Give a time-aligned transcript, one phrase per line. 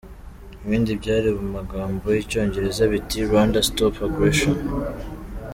[0.65, 4.57] Ibindi byari mu magambo y’icyongereza biti: "Rwanda Stop Agression".